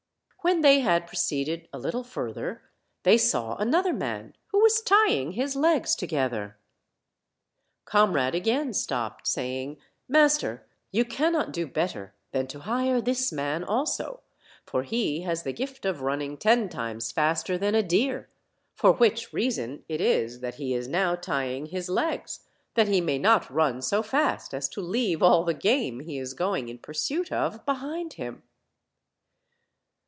[0.43, 2.63] When they had proceeded a little further
[3.03, 6.57] they saw another man, who was tying his legs together.
[7.85, 9.77] Coin Tade again stopped, saying:
[10.07, 12.15] "Master, you cannot do bet OLD, OLD FAIRY TALES.
[12.33, 14.19] 85 ter than to hire this man also;
[14.65, 18.27] for he has the gift of run ning ten times faster than a deer;
[18.73, 22.39] for which reason it is that he is now tying his legs,
[22.73, 26.33] that he may not run so fast as to leave all the game he is
[26.33, 28.41] going in pursuit of behind him."